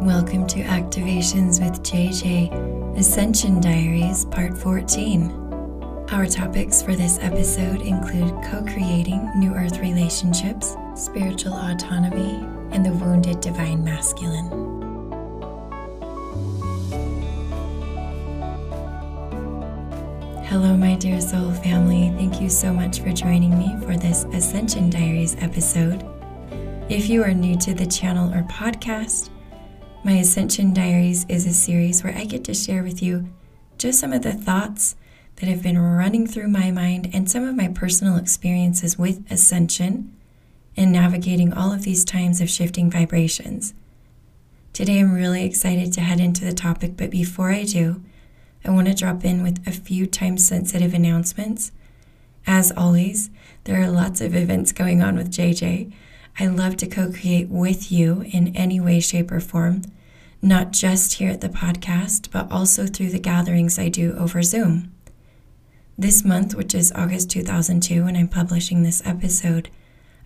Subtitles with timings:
[0.00, 5.30] Welcome to Activations with JJ Ascension Diaries, Part 14.
[6.10, 12.42] Our topics for this episode include co creating New Earth relationships, spiritual autonomy,
[12.72, 14.48] and the wounded divine masculine.
[20.44, 22.10] Hello, my dear soul family.
[22.16, 26.06] Thank you so much for joining me for this Ascension Diaries episode.
[26.88, 29.29] If you are new to the channel or podcast,
[30.02, 33.28] my Ascension Diaries is a series where I get to share with you
[33.76, 34.96] just some of the thoughts
[35.36, 40.16] that have been running through my mind and some of my personal experiences with ascension
[40.74, 43.74] and navigating all of these times of shifting vibrations.
[44.72, 48.02] Today, I'm really excited to head into the topic, but before I do,
[48.64, 51.72] I want to drop in with a few time sensitive announcements.
[52.46, 53.28] As always,
[53.64, 55.92] there are lots of events going on with JJ,
[56.40, 59.82] I love to co create with you in any way, shape, or form,
[60.40, 64.90] not just here at the podcast, but also through the gatherings I do over Zoom.
[65.98, 69.68] This month, which is August 2002, when I'm publishing this episode,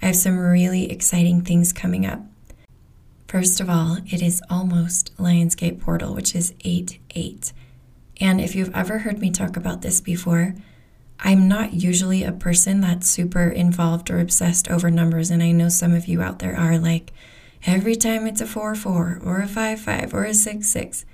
[0.00, 2.20] I have some really exciting things coming up.
[3.26, 7.52] First of all, it is almost Lionsgate Portal, which is 8 8.
[8.20, 10.54] And if you've ever heard me talk about this before,
[11.20, 15.30] I'm not usually a person that's super involved or obsessed over numbers.
[15.30, 17.12] And I know some of you out there are like,
[17.64, 21.06] every time it's a 4 4 or a 5 5 or a 6 6,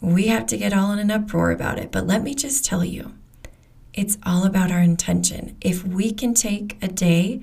[0.00, 1.90] we have to get all in an uproar about it.
[1.90, 3.14] But let me just tell you,
[3.92, 5.56] it's all about our intention.
[5.60, 7.42] If we can take a day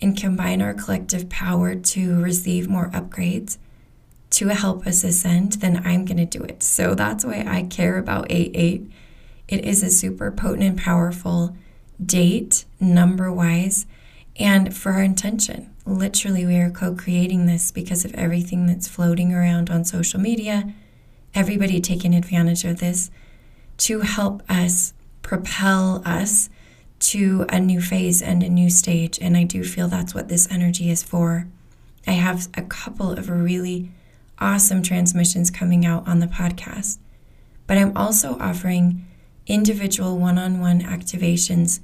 [0.00, 3.58] and combine our collective power to receive more upgrades
[4.30, 6.62] to help us ascend, then I'm going to do it.
[6.62, 8.90] So that's why I care about 8 8
[9.50, 11.56] it is a super potent and powerful
[12.02, 13.84] date, number wise,
[14.38, 15.74] and for our intention.
[15.84, 20.72] Literally, we are co creating this because of everything that's floating around on social media,
[21.34, 23.10] everybody taking advantage of this
[23.78, 26.48] to help us propel us
[27.00, 29.18] to a new phase and a new stage.
[29.20, 31.48] And I do feel that's what this energy is for.
[32.06, 33.90] I have a couple of really
[34.38, 36.98] awesome transmissions coming out on the podcast,
[37.66, 39.06] but I'm also offering
[39.50, 41.80] individual one on one activations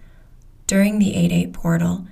[0.67, 2.07] during the 8 8 portal.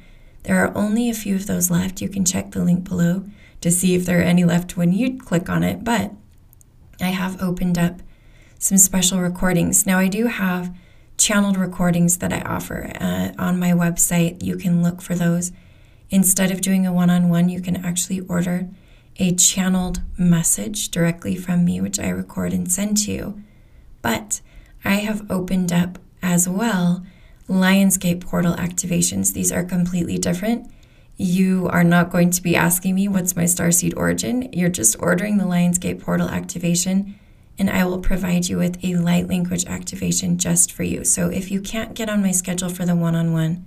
[0.44, 2.00] There are only a few of those left.
[2.00, 3.24] You can check the link below
[3.60, 6.12] to see if there are any left when you click on it, but
[7.00, 8.02] I have opened up
[8.58, 9.86] some special recordings.
[9.86, 10.74] Now, I do have
[11.16, 14.42] channeled recordings that I offer uh, on my website.
[14.42, 15.52] You can look for those.
[16.10, 18.68] Instead of doing a one on one, you can actually order
[19.18, 23.42] a channeled message directly from me, which I record and send to you.
[24.02, 24.40] But
[24.84, 27.04] I have opened up as well
[27.48, 29.32] Lionsgate portal activations.
[29.32, 30.70] These are completely different.
[31.16, 34.48] You are not going to be asking me what's my starseed origin.
[34.52, 37.18] You're just ordering the Lionsgate portal activation,
[37.58, 41.04] and I will provide you with a light language activation just for you.
[41.04, 43.64] So if you can't get on my schedule for the one on one,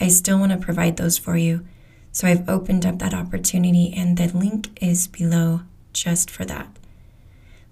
[0.00, 1.66] I still want to provide those for you.
[2.10, 6.68] So I've opened up that opportunity, and the link is below just for that.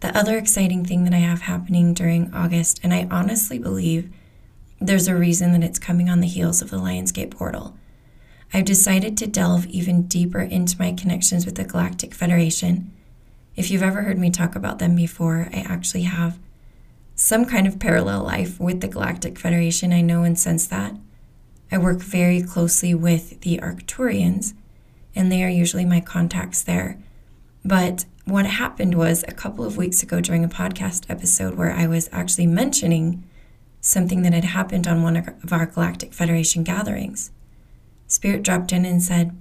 [0.00, 4.11] The other exciting thing that I have happening during August, and I honestly believe
[4.81, 7.77] there's a reason that it's coming on the heels of the Lionsgate portal.
[8.53, 12.91] I've decided to delve even deeper into my connections with the Galactic Federation.
[13.56, 16.39] If you've ever heard me talk about them before, I actually have
[17.15, 19.93] some kind of parallel life with the Galactic Federation.
[19.93, 20.94] I know and sense that.
[21.71, 24.55] I work very closely with the Arcturians,
[25.15, 26.99] and they are usually my contacts there.
[27.62, 31.86] But what happened was a couple of weeks ago during a podcast episode where I
[31.86, 33.24] was actually mentioning
[33.80, 37.32] something that had happened on one of our Galactic Federation gatherings.
[38.06, 39.36] Spirit dropped in and said,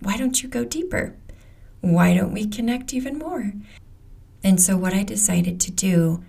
[0.00, 1.14] Why don't you go deeper?
[1.80, 3.52] Why don't we connect even more?
[4.42, 6.24] And so, what I decided to do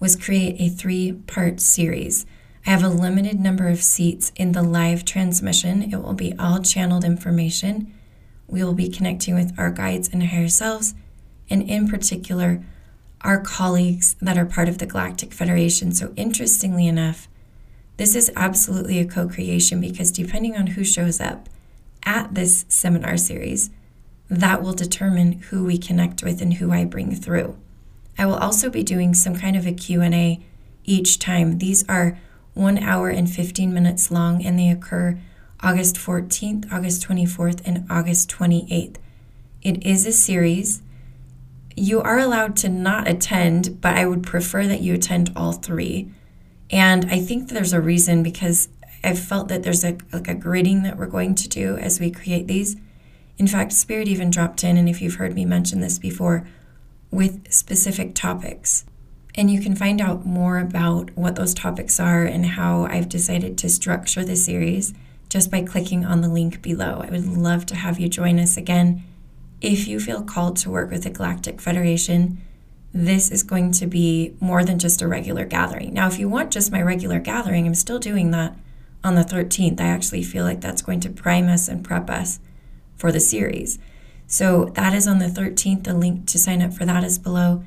[0.00, 2.24] was create a three part series.
[2.66, 5.82] I have a limited number of seats in the live transmission.
[5.82, 7.92] It will be all channeled information.
[8.46, 10.94] We will be connecting with our guides and higher selves
[11.52, 12.64] and in particular,
[13.20, 15.92] our colleagues that are part of the Galactic Federation.
[15.92, 17.28] So, interestingly enough,
[17.98, 21.48] this is absolutely a co creation because depending on who shows up
[22.04, 23.70] at this seminar series,
[24.30, 27.58] that will determine who we connect with and who I bring through.
[28.16, 30.40] I will also be doing some kind of a Q&A
[30.84, 31.58] each time.
[31.58, 32.18] These are
[32.54, 35.18] 1 hour and 15 minutes long and they occur
[35.60, 38.96] August 14th, August 24th, and August 28th.
[39.62, 40.82] It is a series
[41.76, 46.10] you are allowed to not attend, but I would prefer that you attend all three.
[46.70, 48.68] And I think there's a reason because
[49.04, 52.10] I've felt that there's a like a gridding that we're going to do as we
[52.10, 52.76] create these.
[53.38, 56.46] In fact, Spirit even dropped in, and if you've heard me mention this before,
[57.10, 58.84] with specific topics.
[59.34, 63.56] And you can find out more about what those topics are and how I've decided
[63.58, 64.92] to structure the series
[65.28, 67.02] just by clicking on the link below.
[67.02, 69.02] I would love to have you join us again.
[69.62, 72.42] If you feel called to work with the Galactic Federation,
[72.92, 75.94] this is going to be more than just a regular gathering.
[75.94, 78.56] Now, if you want just my regular gathering, I'm still doing that
[79.04, 79.80] on the 13th.
[79.80, 82.40] I actually feel like that's going to prime us and prep us
[82.96, 83.78] for the series.
[84.26, 85.84] So that is on the 13th.
[85.84, 87.64] The link to sign up for that is below.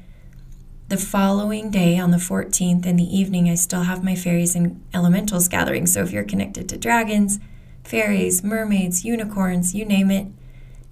[0.90, 4.84] The following day, on the 14th in the evening, I still have my fairies and
[4.94, 5.88] elementals gathering.
[5.88, 7.40] So if you're connected to dragons,
[7.86, 10.28] fairies, mermaids, unicorns, you name it,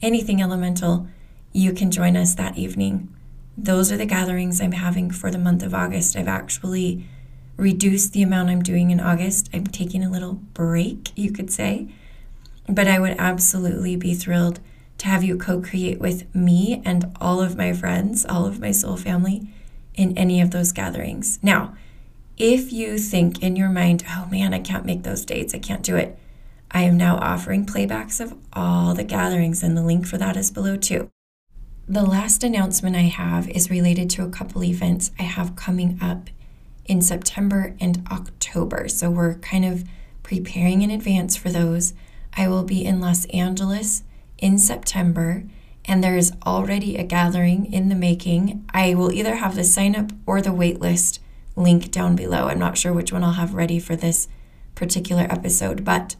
[0.03, 1.07] anything elemental,
[1.51, 3.13] you can join us that evening.
[3.57, 6.15] Those are the gatherings I'm having for the month of August.
[6.15, 7.05] I've actually
[7.57, 9.49] reduced the amount I'm doing in August.
[9.53, 11.87] I'm taking a little break, you could say.
[12.67, 14.59] But I would absolutely be thrilled
[14.99, 18.71] to have you co create with me and all of my friends, all of my
[18.71, 19.47] soul family
[19.95, 21.39] in any of those gatherings.
[21.41, 21.75] Now,
[22.37, 25.83] if you think in your mind, oh man, I can't make those dates, I can't
[25.83, 26.17] do it,
[26.73, 30.49] I am now offering playbacks of all the gatherings, and the link for that is
[30.49, 31.09] below too.
[31.87, 36.29] The last announcement I have is related to a couple events I have coming up
[36.85, 38.87] in September and October.
[38.87, 39.83] So we're kind of
[40.23, 41.93] preparing in advance for those.
[42.35, 44.03] I will be in Los Angeles
[44.37, 45.43] in September
[45.85, 48.65] and there is already a gathering in the making.
[48.73, 51.19] I will either have the sign up or the wait list
[51.55, 52.47] link down below.
[52.47, 54.27] I'm not sure which one I'll have ready for this
[54.75, 56.15] particular episode, but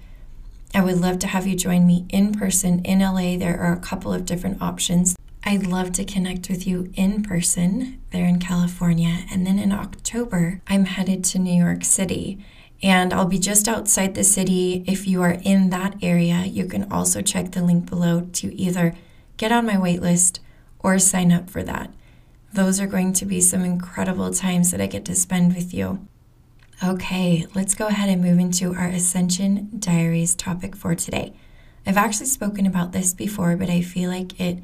[0.76, 3.38] I would love to have you join me in person in LA.
[3.38, 5.16] There are a couple of different options.
[5.44, 9.26] I'd love to connect with you in person there in California.
[9.32, 12.44] And then in October, I'm headed to New York City
[12.82, 14.84] and I'll be just outside the city.
[14.88, 18.96] If you are in that area, you can also check the link below to either
[19.38, 20.40] get on my waitlist
[20.80, 21.94] or sign up for that.
[22.52, 26.08] Those are going to be some incredible times that I get to spend with you.
[26.86, 31.32] Okay, let's go ahead and move into our Ascension Diaries topic for today.
[31.88, 34.60] I've actually spoken about this before, but I feel like it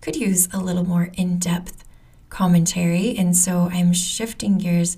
[0.00, 1.84] could use a little more in depth
[2.30, 4.96] commentary, and so I'm shifting gears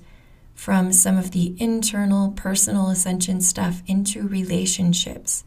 [0.55, 5.43] from some of the internal personal ascension stuff into relationships,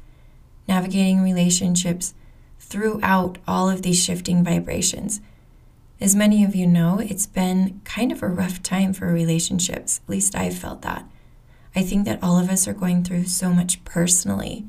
[0.69, 2.13] navigating relationships
[2.61, 5.23] throughout all of these shifting vibrations.
[6.01, 10.01] As many of you know, it's been kind of a rough time for relationships.
[10.05, 11.09] At least I've felt that.
[11.75, 14.67] I think that all of us are going through so much personally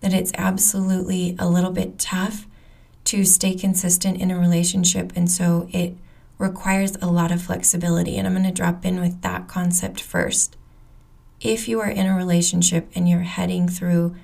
[0.00, 2.46] that it's absolutely a little bit tough
[3.04, 5.12] to stay consistent in a relationship.
[5.16, 5.94] And so it
[6.36, 8.16] requires a lot of flexibility.
[8.16, 10.56] And I'm going to drop in with that concept first.
[11.40, 14.14] If you are in a relationship and you're heading through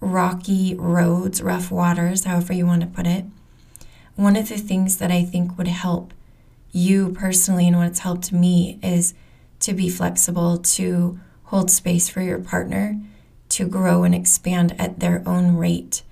[0.00, 3.24] rocky roads, rough waters, however you want to put it,
[4.16, 6.12] one of the things that I think would help
[6.70, 9.14] you personally and what's helped me is
[9.60, 13.00] to be flexible, to hold space for your partner,
[13.50, 16.02] to grow and expand at their own rate.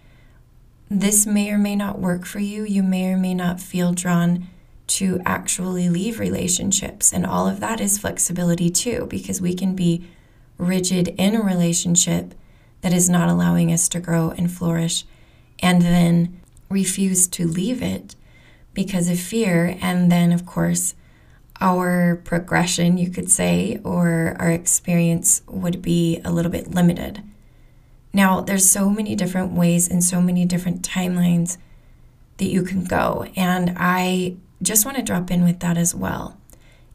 [0.91, 2.65] This may or may not work for you.
[2.65, 4.49] You may or may not feel drawn
[4.89, 7.13] to actually leave relationships.
[7.13, 10.05] And all of that is flexibility too, because we can be
[10.59, 12.35] rigid in a relationship
[12.83, 15.05] that is not allowing us to grow and flourish,
[15.61, 16.40] and then
[16.71, 18.15] refuse to leave it
[18.73, 19.77] because of fear.
[19.81, 20.95] And then, of course,
[21.61, 27.23] our progression, you could say, or our experience would be a little bit limited.
[28.13, 31.59] Now, there's so many different ways and so many different timelines
[32.39, 33.27] that you can go.
[33.37, 36.39] And I just want to drop in with that as well.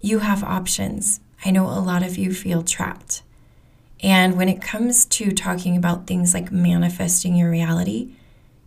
[0.01, 1.19] You have options.
[1.45, 3.21] I know a lot of you feel trapped.
[4.01, 8.14] And when it comes to talking about things like manifesting your reality,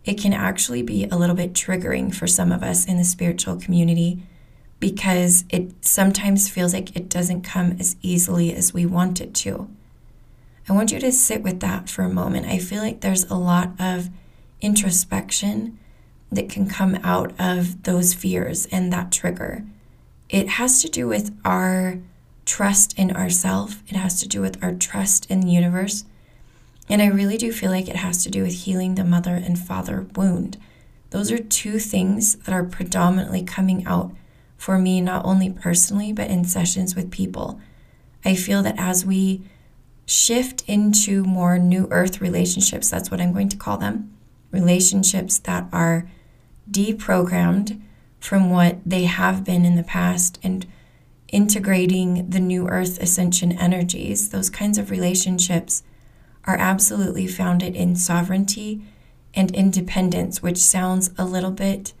[0.09, 3.55] it can actually be a little bit triggering for some of us in the spiritual
[3.57, 4.23] community
[4.79, 9.69] because it sometimes feels like it doesn't come as easily as we want it to.
[10.67, 12.47] I want you to sit with that for a moment.
[12.47, 14.09] I feel like there's a lot of
[14.61, 15.77] introspection
[16.31, 19.63] that can come out of those fears and that trigger.
[20.27, 21.99] It has to do with our
[22.45, 23.83] trust in ourself.
[23.87, 26.03] It has to do with our trust in the universe.
[26.89, 29.57] And I really do feel like it has to do with healing the mother and
[29.57, 30.57] father wound.
[31.11, 34.11] Those are two things that are predominantly coming out
[34.57, 37.61] for me, not only personally, but in sessions with people.
[38.25, 39.43] I feel that as we
[40.05, 44.15] shift into more new earth relationships, that's what I'm going to call them
[44.51, 46.09] relationships that are
[46.69, 47.79] deprogrammed
[48.19, 50.65] from what they have been in the past and
[51.31, 55.83] integrating the new earth ascension energies, those kinds of relationships
[56.45, 58.81] are absolutely founded in sovereignty
[59.33, 61.93] and independence, which sounds a little bit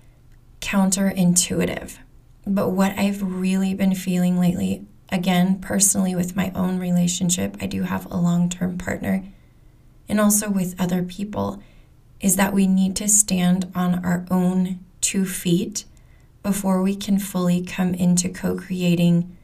[0.61, 1.97] counterintuitive.
[2.45, 7.83] But what I've really been feeling lately, again, personally with my own relationship, I do
[7.83, 9.23] have a long term partner,
[10.07, 11.61] and also with other people,
[12.19, 15.85] is that we need to stand on our own two feet
[16.43, 19.35] before we can fully come into co creating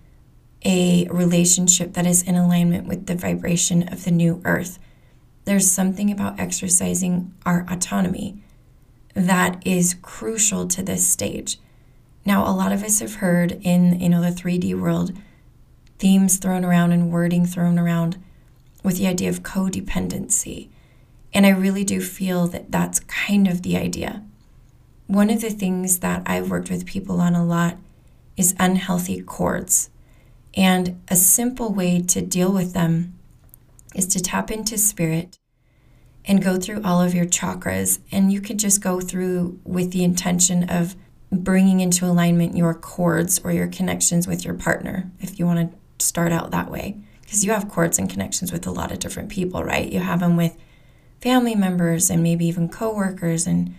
[0.64, 4.80] a relationship that is in alignment with the vibration of the new earth.
[5.46, 8.44] There's something about exercising our autonomy
[9.14, 11.58] that is crucial to this stage.
[12.26, 15.14] Now, a lot of us have heard in you know the 3D world
[16.00, 18.22] themes thrown around and wording thrown around
[18.84, 20.70] with the idea of codependency.
[21.34, 24.24] And I really do feel that that's kind of the idea.
[25.08, 27.78] One of the things that I've worked with people on a lot
[28.36, 29.90] is unhealthy cords.
[30.56, 33.14] And a simple way to deal with them
[33.96, 35.40] is to tap into spirit
[36.26, 38.00] and go through all of your chakras.
[38.12, 40.96] And you could just go through with the intention of
[41.32, 46.06] bringing into alignment your cords or your connections with your partner, if you want to
[46.06, 46.98] start out that way.
[47.22, 49.92] Because you have cords and connections with a lot of different people, right?
[49.92, 50.56] You have them with
[51.22, 53.74] family members and maybe even coworkers and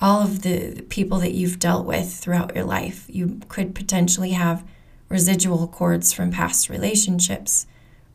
[0.00, 3.04] all of the people that you've dealt with throughout your life.
[3.08, 4.66] You could potentially have
[5.08, 7.66] residual cords from past relationships,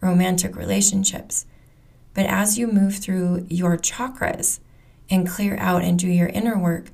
[0.06, 1.46] romantic relationships.
[2.14, 4.60] But as you move through your chakras
[5.10, 6.92] and clear out and do your inner work,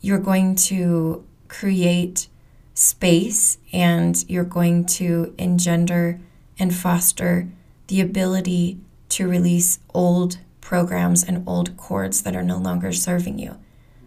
[0.00, 2.28] you're going to create
[2.74, 6.20] space and you're going to engender
[6.58, 7.48] and foster
[7.88, 13.56] the ability to release old programs and old cords that are no longer serving you.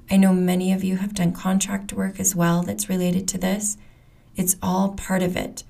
[0.10, 3.78] I know many of you have done contract work as well that's related to this.
[4.36, 5.64] It's all part of it.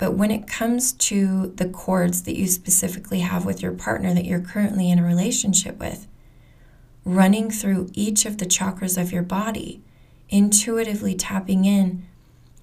[0.00, 4.24] But when it comes to the cords that you specifically have with your partner that
[4.24, 6.08] you're currently in a relationship with,
[7.04, 9.82] running through each of the chakras of your body,
[10.30, 12.06] intuitively tapping in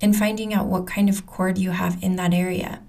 [0.01, 2.81] and finding out what kind of cord you have in that area.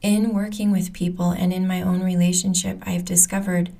[0.00, 3.72] In working with people and in my own relationship, I've discovered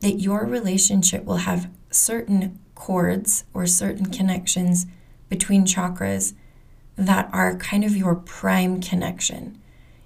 [0.00, 4.86] that your relationship will have certain cords or certain connections
[5.28, 6.34] between chakras
[6.98, 9.56] that are kind of your prime connection.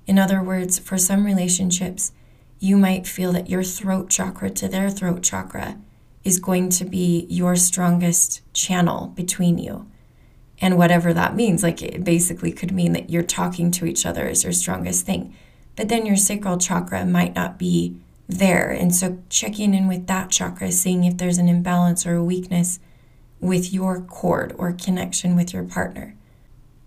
[0.07, 2.13] In other words, for some relationships,
[2.61, 5.79] you might feel that your throat chakra to their throat chakra
[6.23, 9.91] is going to be your strongest channel between you.
[10.61, 14.29] And whatever that means, like it basically could mean that you're talking to each other
[14.29, 15.35] is your strongest thing.
[15.75, 17.97] But then your sacral chakra might not be
[18.29, 18.71] there.
[18.71, 22.79] And so checking in with that chakra, seeing if there's an imbalance or a weakness
[23.41, 26.15] with your cord or connection with your partner.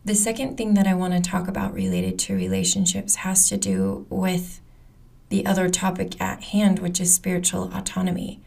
[0.05, 4.05] The second thing that I want to talk about related to relationships has to do
[4.07, 4.61] with
[5.29, 8.39] the other topic at hand, which is spiritual autonomy.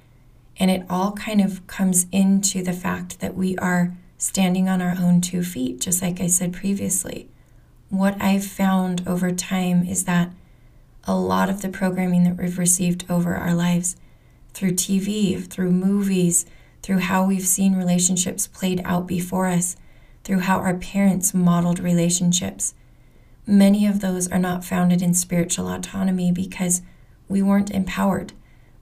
[0.57, 4.95] And it all kind of comes into the fact that we are standing on our
[5.01, 7.29] own two feet, just like I said previously.
[7.91, 10.31] What I've found over time is that
[11.09, 13.97] a lot of the programming that we've received over our lives
[14.55, 16.47] through TV, through movies,
[16.83, 19.75] through how we've seen relationships played out before us,
[20.29, 22.75] through how our parents modeled relationships.
[23.47, 26.83] Many of those are not founded in spiritual autonomy because
[27.31, 28.35] we weren't empowered.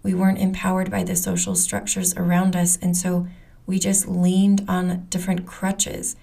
[0.02, 3.28] We weren't empowered by the social structures around us, and so
[3.64, 6.16] we just leaned on different crutches.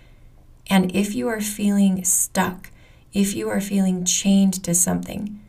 [0.70, 2.72] And if you are feeling stuck,
[3.14, 5.40] if you are feeling chained to something,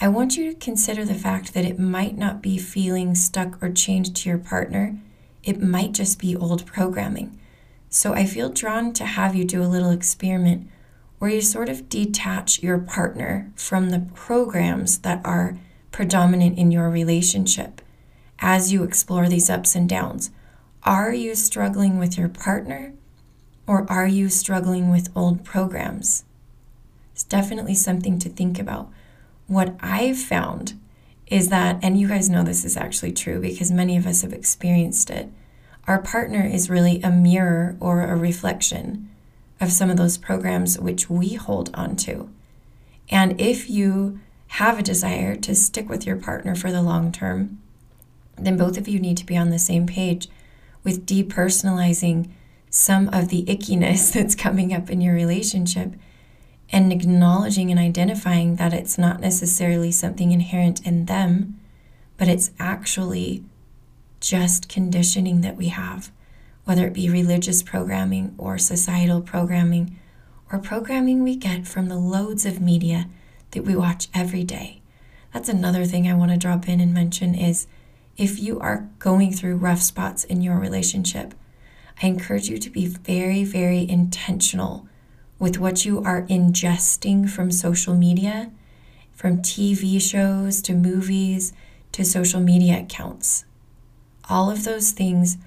[0.00, 3.70] I want you to consider the fact that it might not be feeling stuck or
[3.70, 4.96] chained to your partner.
[5.44, 7.38] It might just be old programming.
[7.90, 10.68] So I feel drawn to have you do a little experiment
[11.18, 15.58] where you sort of detach your partner from the programs that are
[15.90, 17.80] predominant in your relationship
[18.40, 20.30] as you explore these ups and downs.
[20.84, 22.92] Are you struggling with your partner
[23.66, 26.24] or are you struggling with old programs?
[27.12, 28.90] It's definitely something to think about
[29.48, 30.78] what I've found
[31.26, 34.32] is that, and you guys know this is actually true because many of us have
[34.32, 35.28] experienced it,
[35.88, 39.08] our partner is really a mirror or a reflection
[39.58, 42.28] of some of those programs which we hold on to.
[43.10, 47.58] And if you have a desire to stick with your partner for the long term,
[48.36, 50.28] then both of you need to be on the same page
[50.84, 52.30] with depersonalizing
[52.68, 55.94] some of the ickiness that's coming up in your relationship
[56.70, 61.58] and acknowledging and identifying that it's not necessarily something inherent in them,
[62.18, 63.42] but it's actually
[64.20, 66.10] just conditioning that we have,
[66.64, 69.98] whether it be religious programming or societal programming
[70.50, 73.08] or programming we get from the loads of media
[73.52, 74.80] that we watch every day.
[75.32, 77.66] That's another thing I want to drop in and mention is
[78.16, 81.34] if you are going through rough spots in your relationship,
[82.02, 84.88] I encourage you to be very, very intentional
[85.38, 88.50] with what you are ingesting from social media,
[89.12, 91.52] from TV shows to movies
[91.92, 93.44] to social media accounts.
[94.28, 95.38] All of those things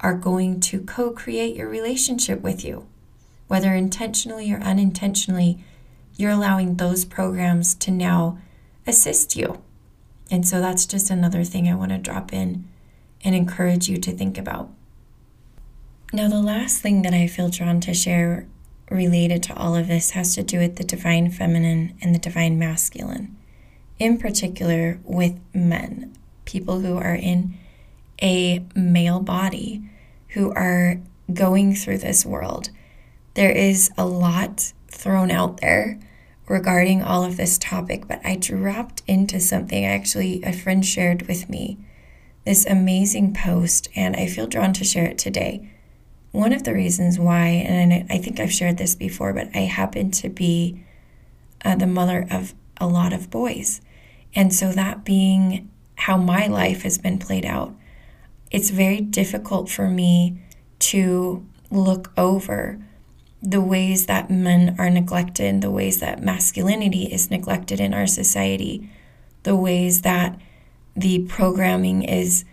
[0.00, 2.86] are going to co create your relationship with you.
[3.48, 5.62] Whether intentionally or unintentionally,
[6.16, 8.38] you're allowing those programs to now
[8.86, 9.62] assist you.
[10.30, 12.68] And so that's just another thing I want to drop in
[13.22, 14.70] and encourage you to think about.
[16.12, 18.46] Now, the last thing that I feel drawn to share
[18.90, 22.58] related to all of this has to do with the divine feminine and the divine
[22.58, 23.36] masculine,
[23.98, 26.12] in particular with men,
[26.44, 27.56] people who are in
[28.22, 29.82] a male body,
[30.30, 31.00] who are
[31.32, 32.70] going through this world.
[33.34, 35.98] There is a lot thrown out there
[36.48, 41.48] regarding all of this topic, but I dropped into something actually a friend shared with
[41.48, 41.78] me
[42.44, 45.68] this amazing post, and I feel drawn to share it today.
[46.32, 50.10] One of the reasons why, and I think I've shared this before, but I happen
[50.12, 50.82] to be
[51.64, 53.80] uh, the mother of a lot of boys.
[54.34, 57.74] And so, that being how my life has been played out,
[58.50, 60.40] it's very difficult for me
[60.78, 62.84] to look over
[63.42, 68.90] the ways that men are neglected, the ways that masculinity is neglected in our society,
[69.44, 70.38] the ways that
[70.94, 72.44] the programming is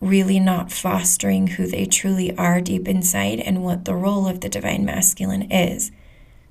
[0.00, 4.48] really not fostering who they truly are deep inside and what the role of the
[4.48, 5.90] divine masculine is.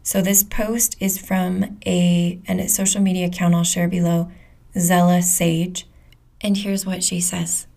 [0.01, 4.31] So this post is from a, and a social media account I'll share below,
[4.77, 5.87] Zella Sage,
[6.41, 7.67] and here's what she says.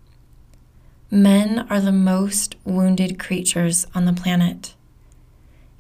[1.10, 4.74] Men are the most wounded creatures on the planet.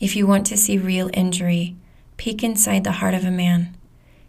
[0.00, 1.76] If you want to see real injury,
[2.16, 3.76] peek inside the heart of a man.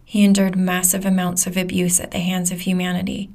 [0.04, 3.30] He endured massive amounts of abuse at the hands of humanity.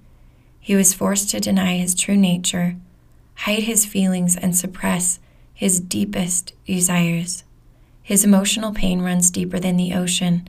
[0.61, 2.77] He was forced to deny his true nature,
[3.37, 5.19] hide his feelings, and suppress
[5.55, 7.45] his deepest desires.
[8.03, 10.49] His emotional pain runs deeper than the ocean.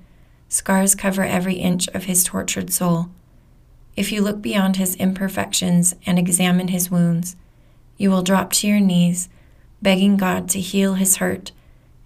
[0.49, 3.07] Scars cover every inch of his tortured soul.
[3.95, 7.35] If you look beyond his imperfections and examine his wounds,
[7.97, 9.29] you will drop to your knees,
[9.81, 11.51] begging God to heal his hurt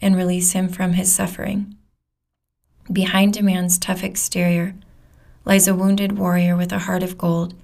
[0.01, 1.75] and release him from his suffering.
[2.91, 4.75] Behind a man's tough exterior
[5.45, 7.55] lies a wounded warrior with a heart of gold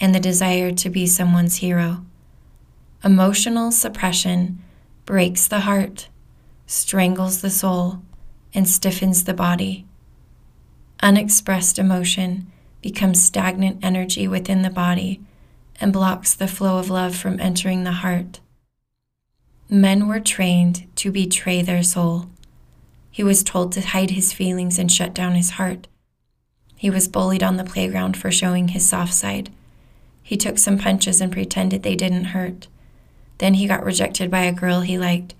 [0.00, 2.04] and the desire to be someone's hero.
[3.02, 4.62] Emotional suppression
[5.04, 6.08] breaks the heart,
[6.66, 8.02] strangles the soul,
[8.54, 9.84] and stiffens the body.
[11.00, 12.50] Unexpressed emotion
[12.82, 15.20] becomes stagnant energy within the body
[15.80, 18.40] and blocks the flow of love from entering the heart.
[19.68, 22.26] Men were trained to betray their soul.
[23.10, 25.88] He was told to hide his feelings and shut down his heart.
[26.76, 29.50] He was bullied on the playground for showing his soft side.
[30.22, 32.68] He took some punches and pretended they didn't hurt.
[33.38, 35.34] Then he got rejected by a girl he liked,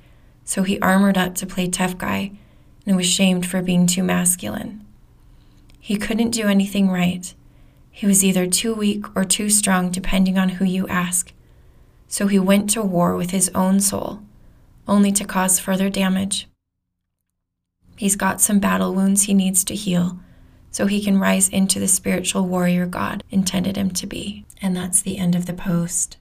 [0.44, 2.32] so he armored up to play tough guy
[2.86, 4.84] and was shamed for being too masculine.
[5.88, 7.34] He couldn't do anything right.
[7.90, 11.32] He was either too weak or too strong, depending on who you ask.
[12.08, 14.20] So he went to war with his own soul,
[14.86, 16.46] only to cause further damage.
[17.96, 20.18] He's got some battle wounds he needs to heal
[20.70, 24.44] so he can rise into the spiritual warrior God intended him to be.
[24.60, 26.18] And that's the end of the post.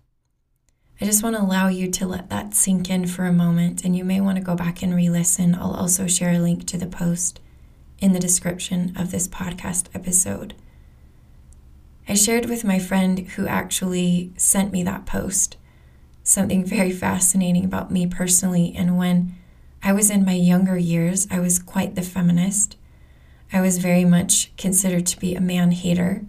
[1.02, 3.98] I just want to allow you to let that sink in for a moment, and
[3.98, 5.56] you may want to go back and re listen.
[5.56, 7.42] I'll also share a link to the post
[8.00, 10.54] in the description of this podcast episode.
[12.08, 15.58] I shared with my friend who actually sent me that post
[16.24, 18.74] something very fascinating about me personally.
[18.76, 19.36] And when
[19.82, 22.76] I was in my younger years, I was quite the feminist.
[23.54, 26.26] I was very much considered to be a man hater.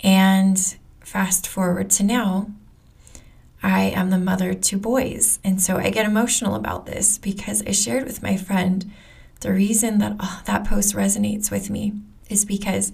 [0.00, 0.58] And
[1.00, 2.50] fast forward to now,
[3.62, 5.38] I am the mother to boys.
[5.44, 8.90] And so I get emotional about this because I shared with my friend
[9.42, 11.92] the reason that oh, that post resonates with me
[12.30, 12.92] is because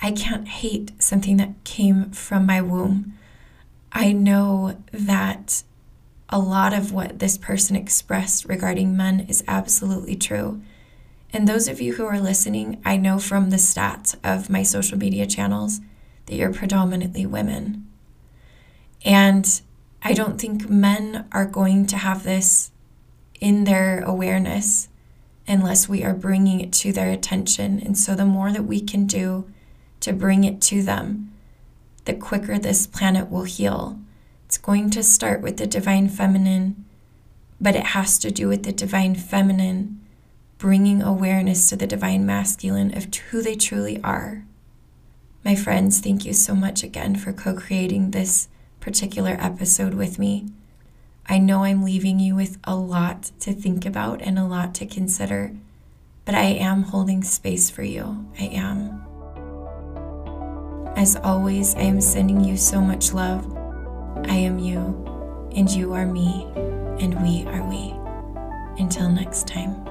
[0.00, 3.18] I can't hate something that came from my womb.
[3.92, 5.62] I know that
[6.28, 10.62] a lot of what this person expressed regarding men is absolutely true.
[11.32, 14.96] And those of you who are listening, I know from the stats of my social
[14.96, 15.80] media channels
[16.26, 17.86] that you're predominantly women.
[19.04, 19.60] And
[20.02, 22.70] I don't think men are going to have this
[23.40, 24.88] in their awareness
[25.50, 27.80] unless we are bringing it to their attention.
[27.84, 29.50] And so, the more that we can do
[30.00, 31.32] to bring it to them,
[32.04, 33.98] the quicker this planet will heal.
[34.46, 36.84] It's going to start with the divine feminine,
[37.60, 40.00] but it has to do with the divine feminine
[40.58, 44.44] bringing awareness to the divine masculine of who they truly are.
[45.42, 50.48] My friends, thank you so much again for co creating this particular episode with me.
[51.26, 54.86] I know I'm leaving you with a lot to think about and a lot to
[54.86, 55.52] consider,
[56.24, 58.28] but I am holding space for you.
[58.38, 59.02] I am.
[60.96, 63.46] As always, I am sending you so much love.
[64.26, 66.46] I am you, and you are me,
[67.00, 67.94] and we are we.
[68.82, 69.89] Until next time.